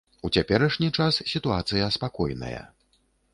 У 0.27 0.29
цяперашні 0.35 0.89
час 0.99 1.19
сітуацыя 1.33 1.91
спакойная. 1.97 2.65